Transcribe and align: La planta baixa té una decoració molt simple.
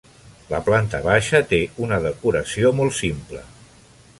La 0.53 0.61
planta 0.69 1.01
baixa 1.07 1.41
té 1.51 1.59
una 1.87 1.99
decoració 2.07 2.73
molt 2.81 2.97
simple. 3.05 3.45